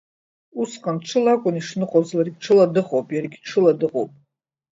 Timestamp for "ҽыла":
1.07-1.31, 2.43-2.65, 3.47-3.71